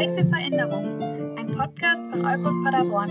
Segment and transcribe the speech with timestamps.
[0.00, 3.10] Zeit für Veränderung, ein Podcast von Eukos Paderborn.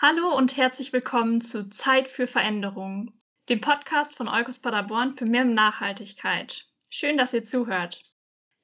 [0.00, 3.12] Hallo und herzlich willkommen zu Zeit für Veränderung,
[3.48, 6.66] dem Podcast von Eukos Paderborn für mehr Nachhaltigkeit.
[6.90, 8.02] Schön, dass ihr zuhört.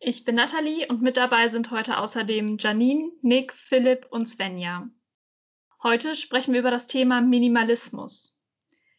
[0.00, 4.88] Ich bin Nathalie und mit dabei sind heute außerdem Janine, Nick, Philipp und Svenja.
[5.84, 8.36] Heute sprechen wir über das Thema Minimalismus.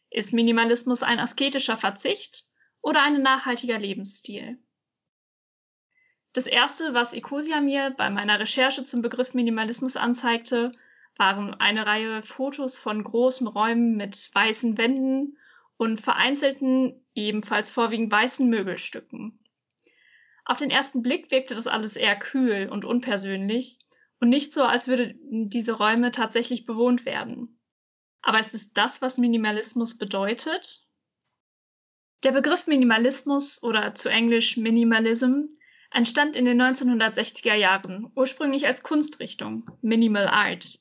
[0.08, 2.46] Ist Minimalismus ein asketischer Verzicht
[2.82, 4.58] oder ein nachhaltiger Lebensstil?
[6.34, 10.72] Das erste, was Ecosia mir bei meiner Recherche zum Begriff Minimalismus anzeigte,
[11.16, 15.38] waren eine Reihe Fotos von großen Räumen mit weißen Wänden
[15.76, 19.38] und vereinzelten, ebenfalls vorwiegend weißen Möbelstücken.
[20.44, 23.78] Auf den ersten Blick wirkte das alles eher kühl und unpersönlich
[24.20, 27.60] und nicht so, als würden diese Räume tatsächlich bewohnt werden.
[28.22, 30.86] Aber ist es das, was Minimalismus bedeutet?
[32.22, 35.46] Der Begriff Minimalismus oder zu Englisch Minimalism
[35.90, 40.78] entstand in den 1960er Jahren ursprünglich als Kunstrichtung, Minimal Art,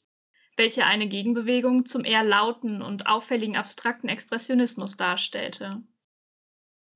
[0.55, 5.81] welche eine Gegenbewegung zum eher lauten und auffälligen abstrakten Expressionismus darstellte.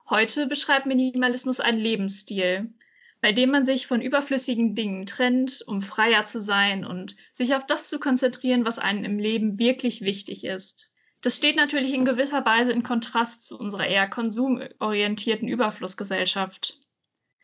[0.08, 2.72] Heute beschreibt Minimalismus einen Lebensstil,
[3.20, 7.66] bei dem man sich von überflüssigen Dingen trennt, um freier zu sein und sich auf
[7.66, 10.92] das zu konzentrieren, was einem im Leben wirklich wichtig ist.
[11.26, 16.78] Das steht natürlich in gewisser Weise in Kontrast zu unserer eher konsumorientierten Überflussgesellschaft.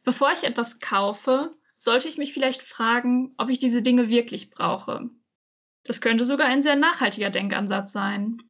[0.05, 5.11] Bevor ich etwas kaufe, sollte ich mich vielleicht fragen, ob ich diese Dinge wirklich brauche.
[5.83, 8.41] Das könnte sogar ein sehr nachhaltiger Denkansatz sein.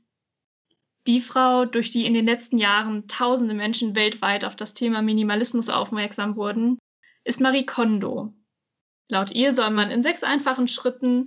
[1.06, 5.70] Die Frau, durch die in den letzten Jahren tausende Menschen weltweit auf das Thema Minimalismus
[5.70, 6.78] aufmerksam wurden,
[7.24, 8.34] ist Marie Kondo.
[9.08, 11.24] Laut ihr soll man in sechs einfachen Schritten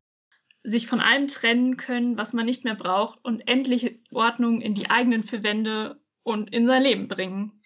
[0.66, 4.90] sich von allem trennen können, was man nicht mehr braucht und endlich Ordnung in die
[4.90, 7.62] eigenen vier Wände und in sein Leben bringen.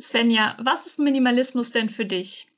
[0.00, 2.50] Svenja, was ist Minimalismus denn für dich?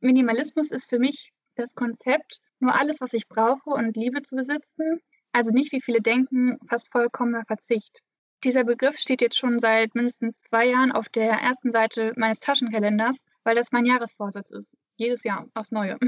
[0.00, 5.00] Minimalismus ist für mich das Konzept, nur alles, was ich brauche und liebe zu besitzen,
[5.32, 8.00] also nicht, wie viele denken, fast vollkommener Verzicht.
[8.44, 13.16] Dieser Begriff steht jetzt schon seit mindestens zwei Jahren auf der ersten Seite meines Taschenkalenders,
[13.44, 14.68] weil das mein Jahresvorsatz ist.
[14.96, 15.98] Jedes Jahr aufs Neue.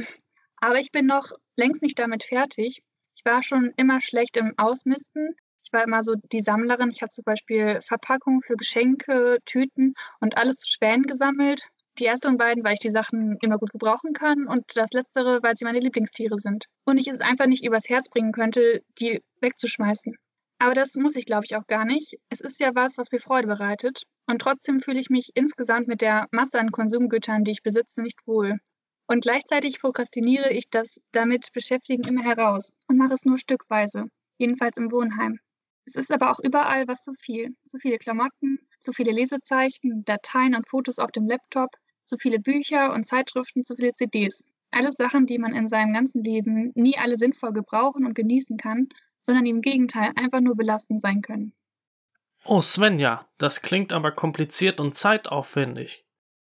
[0.64, 2.82] Aber ich bin noch längst nicht damit fertig.
[3.14, 5.36] Ich war schon immer schlecht im Ausmisten.
[5.62, 6.88] Ich war immer so die Sammlerin.
[6.88, 11.68] Ich habe zum Beispiel Verpackungen für Geschenke, Tüten und alles zu Schwänen gesammelt.
[11.98, 15.54] Die ersten beiden, weil ich die Sachen immer gut gebrauchen kann und das letztere, weil
[15.54, 16.64] sie meine Lieblingstiere sind.
[16.86, 20.16] Und ich es einfach nicht übers Herz bringen könnte, die wegzuschmeißen.
[20.60, 22.16] Aber das muss ich, glaube ich, auch gar nicht.
[22.30, 24.04] Es ist ja was, was mir Freude bereitet.
[24.26, 28.26] Und trotzdem fühle ich mich insgesamt mit der Masse an Konsumgütern, die ich besitze, nicht
[28.26, 28.60] wohl.
[29.06, 34.06] Und gleichzeitig prokrastiniere ich das damit Beschäftigen immer heraus und mache es nur stückweise,
[34.38, 35.38] jedenfalls im Wohnheim.
[35.86, 37.54] Es ist aber auch überall was zu viel.
[37.66, 41.70] Zu viele Klamotten, zu viele Lesezeichen, Dateien und Fotos auf dem Laptop,
[42.04, 44.42] zu viele Bücher und Zeitschriften, zu viele CDs.
[44.70, 48.88] Alles Sachen, die man in seinem ganzen Leben nie alle sinnvoll gebrauchen und genießen kann,
[49.22, 51.52] sondern im Gegenteil einfach nur belastend sein können.
[52.44, 56.03] Oh Svenja, das klingt aber kompliziert und zeitaufwendig.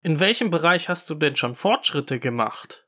[0.07, 2.87] In welchem Bereich hast du denn schon Fortschritte gemacht?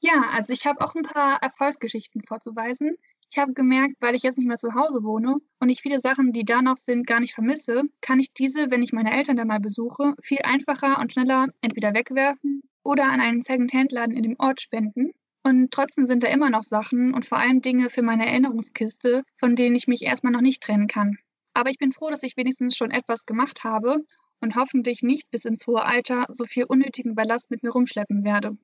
[0.00, 2.96] Ja, also ich habe auch ein paar Erfolgsgeschichten vorzuweisen.
[3.30, 6.32] Ich habe gemerkt, weil ich jetzt nicht mehr zu Hause wohne und ich viele Sachen,
[6.32, 9.48] die da noch sind, gar nicht vermisse, kann ich diese, wenn ich meine Eltern dann
[9.48, 14.62] mal besuche, viel einfacher und schneller entweder wegwerfen oder an einen Second-Hand-Laden in dem Ort
[14.62, 15.10] spenden.
[15.42, 19.56] Und trotzdem sind da immer noch Sachen und vor allem Dinge für meine Erinnerungskiste, von
[19.56, 21.18] denen ich mich erstmal noch nicht trennen kann.
[21.52, 24.06] Aber ich bin froh, dass ich wenigstens schon etwas gemacht habe
[24.40, 28.56] und hoffentlich nicht bis ins hohe Alter so viel unnötigen Ballast mit mir rumschleppen werde.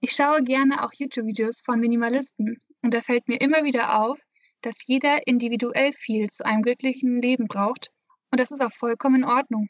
[0.00, 4.18] Ich schaue gerne auch YouTube-Videos von Minimalisten und da fällt mir immer wieder auf,
[4.60, 7.90] dass jeder individuell viel zu einem glücklichen Leben braucht
[8.30, 9.68] und das ist auch vollkommen in Ordnung.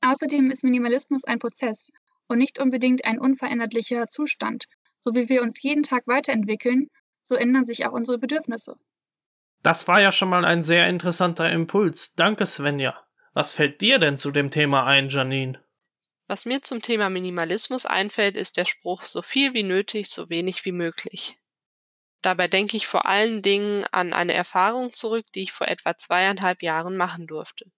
[0.00, 1.90] Außerdem ist Minimalismus ein Prozess
[2.28, 4.64] und nicht unbedingt ein unveränderlicher Zustand.
[5.00, 6.88] So wie wir uns jeden Tag weiterentwickeln,
[7.22, 8.76] so ändern sich auch unsere Bedürfnisse.
[9.62, 12.14] Das war ja schon mal ein sehr interessanter Impuls.
[12.14, 12.98] Danke, Svenja.
[13.32, 15.62] Was fällt dir denn zu dem Thema ein, Janine?
[16.26, 20.64] Was mir zum Thema Minimalismus einfällt, ist der Spruch so viel wie nötig, so wenig
[20.64, 21.38] wie möglich.
[22.22, 26.62] Dabei denke ich vor allen Dingen an eine Erfahrung zurück, die ich vor etwa zweieinhalb
[26.62, 27.70] Jahren machen durfte.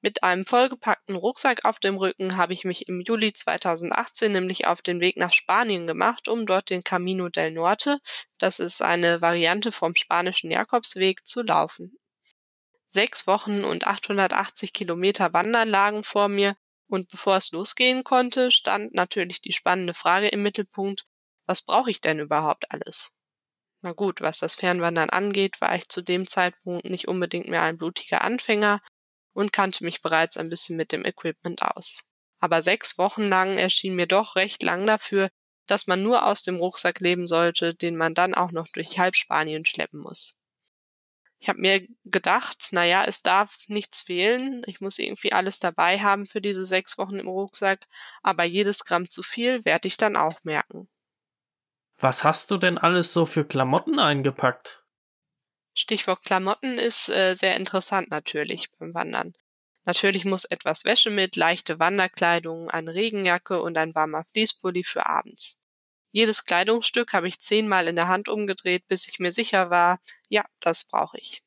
[0.00, 4.82] Mit einem vollgepackten Rucksack auf dem Rücken habe ich mich im Juli 2018 nämlich auf
[4.82, 8.00] den Weg nach Spanien gemacht, um dort den Camino del Norte,
[8.38, 11.96] das ist eine Variante vom spanischen Jakobsweg, zu laufen.
[12.94, 16.54] Sechs Wochen und 880 Kilometer Wandern lagen vor mir
[16.88, 21.06] und bevor es losgehen konnte, stand natürlich die spannende Frage im Mittelpunkt,
[21.46, 23.12] was brauche ich denn überhaupt alles?
[23.80, 27.78] Na gut, was das Fernwandern angeht, war ich zu dem Zeitpunkt nicht unbedingt mehr ein
[27.78, 28.82] blutiger Anfänger,
[29.32, 32.04] und kannte mich bereits ein bisschen mit dem Equipment aus.
[32.40, 35.30] Aber sechs Wochen lang erschien mir doch recht lang dafür,
[35.66, 39.16] dass man nur aus dem Rucksack leben sollte, den man dann auch noch durch halb
[39.16, 40.41] Spanien schleppen muss.
[41.42, 44.62] Ich habe mir gedacht, naja, es darf nichts fehlen.
[44.68, 47.88] Ich muss irgendwie alles dabei haben für diese sechs Wochen im Rucksack,
[48.22, 50.88] aber jedes Gramm zu viel werde ich dann auch merken.
[51.98, 54.84] Was hast du denn alles so für Klamotten eingepackt?
[55.74, 59.34] Stichwort Klamotten ist äh, sehr interessant natürlich beim Wandern.
[59.84, 65.60] Natürlich muss etwas Wäsche mit, leichte Wanderkleidung, eine Regenjacke und ein warmer Fließpulli für abends.
[66.12, 69.98] Jedes Kleidungsstück habe ich zehnmal in der Hand umgedreht, bis ich mir sicher war,
[70.28, 71.42] ja, das brauche ich.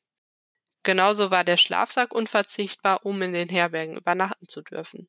[0.82, 5.08] Genauso war der Schlafsack unverzichtbar, um in den Herbergen übernachten zu dürfen.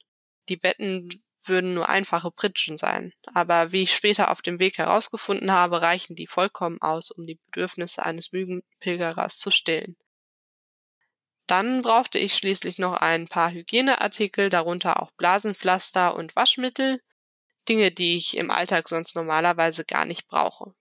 [0.50, 5.52] Die Betten würden nur einfache Pritschen sein, aber wie ich später auf dem Weg herausgefunden
[5.52, 9.96] habe, reichen die vollkommen aus, um die Bedürfnisse eines Mügenpilgerers zu stillen.
[11.48, 17.02] Dann brauchte ich schließlich noch ein paar Hygieneartikel, darunter auch Blasenpflaster und Waschmittel,
[17.68, 20.74] Dinge, die ich im Alltag sonst normalerweise gar nicht brauche.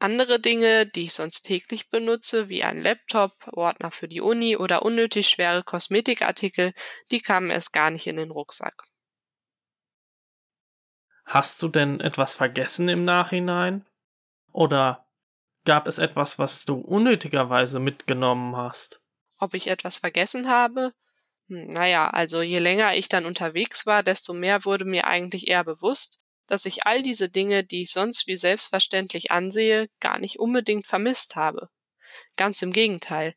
[0.00, 4.82] Andere Dinge, die ich sonst täglich benutze, wie ein Laptop, Ordner für die Uni oder
[4.82, 6.72] unnötig schwere Kosmetikartikel,
[7.10, 8.84] die kamen erst gar nicht in den Rucksack.
[11.24, 13.84] Hast du denn etwas vergessen im Nachhinein?
[14.52, 15.06] Oder
[15.64, 19.02] gab es etwas, was du unnötigerweise mitgenommen hast?
[19.38, 20.94] Ob ich etwas vergessen habe?
[21.48, 25.64] Hm, naja, also je länger ich dann unterwegs war, desto mehr wurde mir eigentlich eher
[25.64, 30.86] bewusst, dass ich all diese Dinge, die ich sonst wie selbstverständlich ansehe, gar nicht unbedingt
[30.86, 31.68] vermisst habe.
[32.36, 33.34] Ganz im Gegenteil.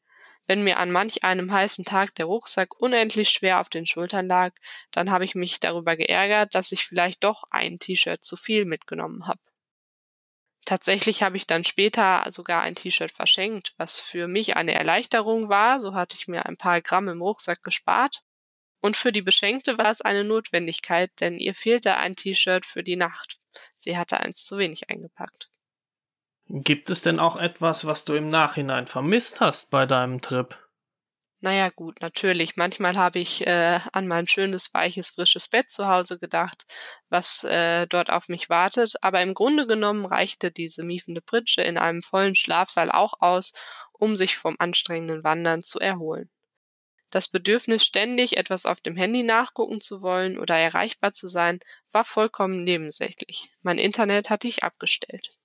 [0.48, 4.54] Wenn mir an manch einem heißen Tag der Rucksack unendlich schwer auf den Schultern lag,
[4.92, 9.28] dann habe ich mich darüber geärgert, dass ich vielleicht doch ein T-Shirt zu viel mitgenommen
[9.28, 9.42] habe.
[10.66, 15.80] Tatsächlich habe ich dann später sogar ein T-Shirt verschenkt, was für mich eine Erleichterung war,
[15.80, 18.22] so hatte ich mir ein paar Gramm im Rucksack gespart.
[18.80, 22.96] Und für die Beschenkte war es eine Notwendigkeit, denn ihr fehlte ein T-Shirt für die
[22.96, 23.40] Nacht.
[23.76, 25.50] Sie hatte eins zu wenig eingepackt.
[26.48, 30.58] Gibt es denn auch etwas, was du im Nachhinein vermisst hast bei deinem Trip?
[31.44, 32.56] Naja gut, natürlich.
[32.56, 36.68] Manchmal habe ich äh, an mein schönes, weiches, frisches Bett zu Hause gedacht,
[37.10, 41.80] was äh, dort auf mich wartet, aber im Grunde genommen reichte diese miefende Pritsche in
[41.80, 43.54] einem vollen Schlafsaal auch aus,
[43.92, 46.30] um sich vom anstrengenden Wandern zu erholen.
[47.10, 51.60] Das Bedürfnis, ständig etwas auf dem Handy nachgucken zu wollen oder erreichbar zu sein,
[51.92, 53.50] war vollkommen nebensächlich.
[53.64, 55.36] Mein Internet hatte ich abgestellt.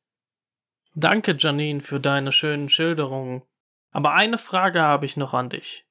[0.94, 3.42] Danke, Janine, für deine schönen Schilderungen.
[3.92, 5.85] Aber eine Frage habe ich noch an dich.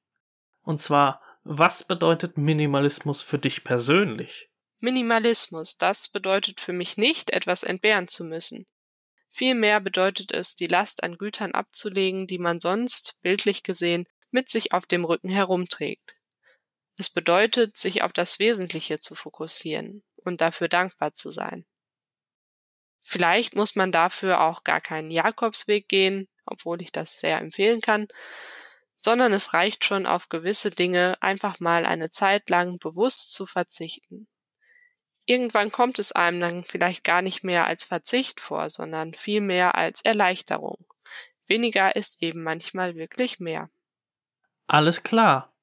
[0.66, 4.50] Und zwar, was bedeutet Minimalismus für dich persönlich?
[4.80, 8.66] Minimalismus, das bedeutet für mich nicht, etwas entbehren zu müssen.
[9.30, 14.72] Vielmehr bedeutet es, die Last an Gütern abzulegen, die man sonst, bildlich gesehen, mit sich
[14.72, 16.16] auf dem Rücken herumträgt.
[16.98, 21.64] Es bedeutet, sich auf das Wesentliche zu fokussieren und dafür dankbar zu sein.
[23.02, 28.08] Vielleicht muss man dafür auch gar keinen Jakobsweg gehen, obwohl ich das sehr empfehlen kann,
[29.06, 34.26] sondern es reicht schon auf gewisse Dinge einfach mal eine Zeit lang bewusst zu verzichten.
[35.26, 40.00] Irgendwann kommt es einem dann vielleicht gar nicht mehr als Verzicht vor, sondern vielmehr als
[40.00, 40.84] Erleichterung.
[41.46, 43.70] Weniger ist eben manchmal wirklich mehr.
[44.66, 45.54] Alles klar.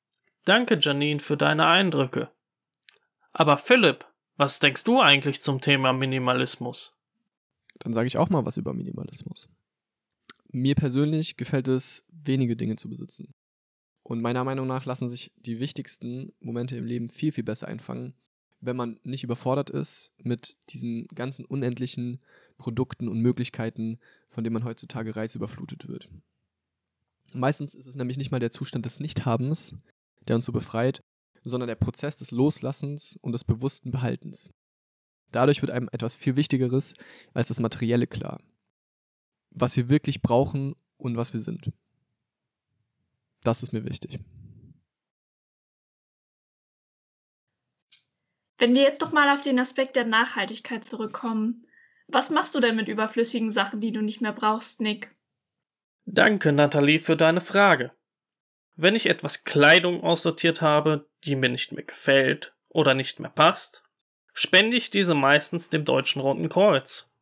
[0.46, 2.32] Danke, Janine, für deine Eindrücke.
[3.34, 4.06] Aber Philipp,
[4.38, 6.94] was denkst du eigentlich zum Thema Minimalismus?
[7.79, 9.50] Dann sage ich auch mal was über Minimalismus.
[10.48, 13.34] Mir persönlich gefällt es, wenige Dinge zu besitzen.
[14.03, 18.13] Und meiner Meinung nach lassen sich die wichtigsten Momente im Leben viel, viel besser einfangen,
[18.60, 22.19] wenn man nicht überfordert ist mit diesen ganzen unendlichen
[22.57, 26.10] Produkten und Möglichkeiten, von denen man heutzutage reizüberflutet wird.
[27.33, 29.75] Meistens ist es nämlich nicht mal der Zustand des Nichthabens,
[30.27, 31.01] der uns so befreit,
[31.43, 34.50] sondern der Prozess des Loslassens und des bewussten Behaltens.
[35.31, 36.93] Dadurch wird einem etwas viel Wichtigeres
[37.33, 38.39] als das Materielle klar
[39.53, 41.72] was wir wirklich brauchen und was wir sind.
[43.43, 44.19] Das ist mir wichtig.
[48.57, 51.67] Wenn wir jetzt doch mal auf den Aspekt der Nachhaltigkeit zurückkommen,
[52.07, 55.13] was machst du denn mit überflüssigen Sachen, die du nicht mehr brauchst, Nick?
[56.05, 57.91] Danke, Nathalie, für deine Frage.
[58.75, 63.83] Wenn ich etwas Kleidung aussortiert habe, die mir nicht mehr gefällt oder nicht mehr passt,
[64.33, 67.12] spende ich diese meistens dem Deutschen Roten Kreuz.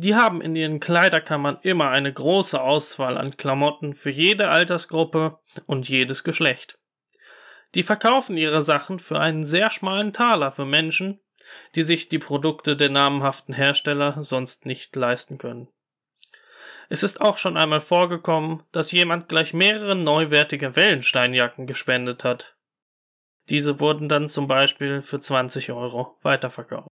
[0.00, 5.88] Die haben in ihren Kleiderkammern immer eine große Auswahl an Klamotten für jede Altersgruppe und
[5.88, 6.78] jedes Geschlecht.
[7.74, 11.18] Die verkaufen ihre Sachen für einen sehr schmalen Taler für Menschen,
[11.74, 15.66] die sich die Produkte der namhaften Hersteller sonst nicht leisten können.
[16.88, 22.54] Es ist auch schon einmal vorgekommen, dass jemand gleich mehrere neuwertige Wellensteinjacken gespendet hat.
[23.48, 26.87] Diese wurden dann zum Beispiel für 20 Euro weiterverkauft.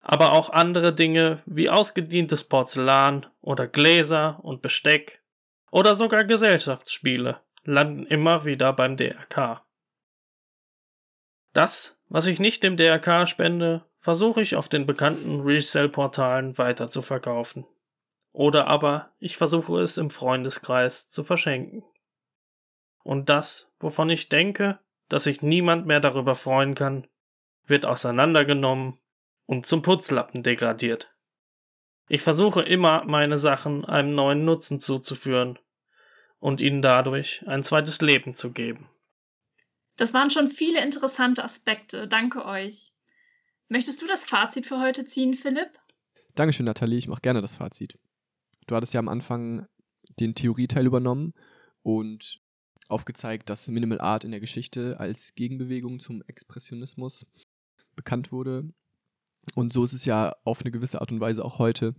[0.00, 5.22] Aber auch andere Dinge wie ausgedientes Porzellan oder Gläser und Besteck
[5.70, 9.62] oder sogar Gesellschaftsspiele landen immer wieder beim DRK.
[11.52, 17.02] Das, was ich nicht dem DRK spende, versuche ich auf den bekannten Resell-Portalen weiter zu
[17.02, 17.66] verkaufen.
[18.32, 21.82] Oder aber ich versuche es im Freundeskreis zu verschenken.
[23.02, 24.78] Und das, wovon ich denke,
[25.08, 27.06] dass sich niemand mehr darüber freuen kann,
[27.66, 28.98] wird auseinandergenommen
[29.48, 31.10] und zum Putzlappen degradiert.
[32.06, 35.58] Ich versuche immer, meine Sachen einem neuen Nutzen zuzuführen
[36.38, 38.90] und ihnen dadurch ein zweites Leben zu geben.
[39.96, 42.06] Das waren schon viele interessante Aspekte.
[42.06, 42.92] Danke euch.
[43.68, 45.70] Möchtest du das Fazit für heute ziehen, Philipp?
[46.34, 46.98] Dankeschön, Nathalie.
[46.98, 47.98] Ich mache gerne das Fazit.
[48.66, 49.66] Du hattest ja am Anfang
[50.20, 51.32] den Theorieteil übernommen
[51.82, 52.38] und
[52.88, 57.26] aufgezeigt, dass Minimal Art in der Geschichte als Gegenbewegung zum Expressionismus
[57.96, 58.68] bekannt wurde.
[59.54, 61.94] Und so ist es ja auf eine gewisse Art und Weise auch heute,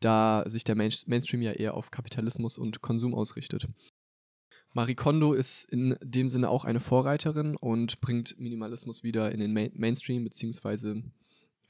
[0.00, 3.68] da sich der Mainstream ja eher auf Kapitalismus und Konsum ausrichtet.
[4.72, 9.52] Marie Kondo ist in dem Sinne auch eine Vorreiterin und bringt Minimalismus wieder in den
[9.52, 11.02] Mainstream, beziehungsweise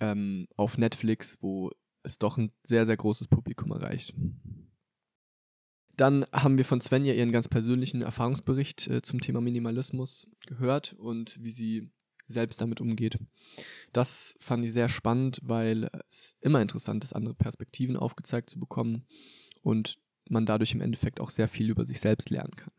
[0.01, 1.71] ähm, auf Netflix, wo
[2.03, 4.15] es doch ein sehr, sehr großes Publikum erreicht.
[5.97, 11.43] Dann haben wir von Svenja ihren ganz persönlichen Erfahrungsbericht äh, zum Thema Minimalismus gehört und
[11.43, 11.91] wie sie
[12.27, 13.19] selbst damit umgeht.
[13.93, 19.07] Das fand ich sehr spannend, weil es immer interessant ist, andere Perspektiven aufgezeigt zu bekommen
[19.63, 22.73] und man dadurch im Endeffekt auch sehr viel über sich selbst lernen kann.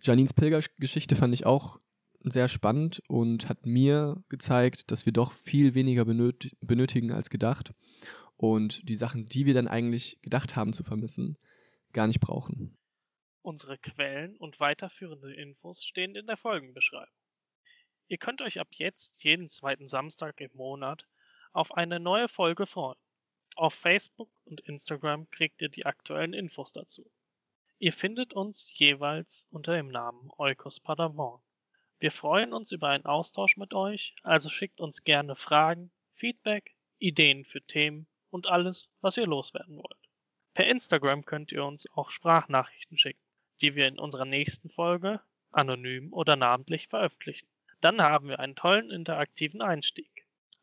[0.00, 1.80] Janines Pilgergeschichte fand ich auch
[2.20, 7.72] sehr spannend und hat mir gezeigt, dass wir doch viel weniger benötigen als gedacht
[8.36, 11.38] und die Sachen, die wir dann eigentlich gedacht haben zu vermissen,
[11.92, 12.76] gar nicht brauchen.
[13.42, 17.14] Unsere Quellen und weiterführende Infos stehen in der Folgenbeschreibung.
[18.08, 21.06] Ihr könnt euch ab jetzt jeden zweiten Samstag im Monat
[21.52, 22.98] auf eine neue Folge freuen.
[23.56, 27.10] Auf Facebook und Instagram kriegt ihr die aktuellen Infos dazu.
[27.78, 31.42] Ihr findet uns jeweils unter dem Namen Eukos Paderborn.
[31.98, 37.44] Wir freuen uns über einen Austausch mit euch, also schickt uns gerne Fragen, Feedback, Ideen
[37.44, 40.08] für Themen und alles, was ihr loswerden wollt.
[40.54, 43.24] Per Instagram könnt ihr uns auch Sprachnachrichten schicken,
[43.60, 45.20] die wir in unserer nächsten Folge
[45.50, 47.48] anonym oder namentlich veröffentlichen.
[47.86, 50.10] Dann haben wir einen tollen interaktiven Einstieg.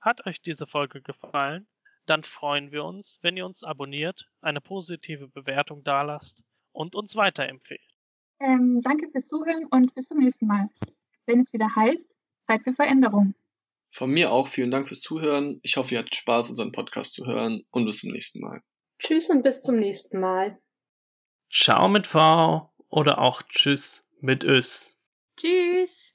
[0.01, 1.69] Hat euch diese Folge gefallen?
[2.05, 7.79] Dann freuen wir uns, wenn ihr uns abonniert, eine positive Bewertung dalasst und uns weiterempfehlt.
[8.41, 10.67] Ähm, danke fürs Zuhören und bis zum nächsten Mal,
[11.25, 12.13] wenn es wieder heißt
[12.45, 13.35] Zeit für Veränderung.
[13.89, 15.61] Von mir auch vielen Dank fürs Zuhören.
[15.63, 18.61] Ich hoffe, ihr hattet Spaß, unseren Podcast zu hören und bis zum nächsten Mal.
[18.99, 20.59] Tschüss und bis zum nächsten Mal.
[21.49, 24.99] Ciao mit V oder auch Tschüss mit Ös.
[25.37, 26.13] Tschüss.